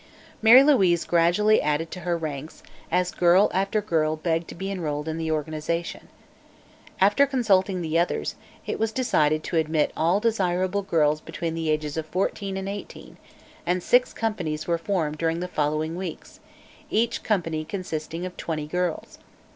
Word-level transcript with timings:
Mary 0.41 0.63
Louise 0.63 1.03
gradually 1.05 1.61
added 1.61 1.91
to 1.91 1.99
her 1.99 2.17
ranks, 2.17 2.63
as 2.91 3.11
girl 3.11 3.51
after 3.53 3.83
girl 3.83 4.15
begged 4.15 4.47
to 4.47 4.55
be 4.55 4.71
enrolled 4.71 5.07
in 5.07 5.19
the 5.19 5.29
organization. 5.29 6.07
After 6.99 7.27
consulting 7.27 7.83
the 7.83 7.99
others, 7.99 8.33
it 8.65 8.79
was 8.79 8.91
decided 8.91 9.43
to 9.43 9.57
admit 9.57 9.93
all 9.95 10.19
desirable 10.19 10.81
girls 10.81 11.21
between 11.21 11.53
the 11.53 11.69
ages 11.69 11.97
of 11.97 12.07
14 12.07 12.57
and 12.57 12.67
18, 12.67 13.17
and 13.63 13.83
six 13.83 14.11
companies 14.11 14.65
were 14.65 14.79
formed 14.79 15.19
during 15.19 15.39
the 15.39 15.47
following 15.47 15.95
weeks, 15.95 16.39
each 16.89 17.21
company 17.21 17.63
consisting 17.63 18.25
of 18.25 18.35
twenty 18.37 18.65
girls. 18.65 19.19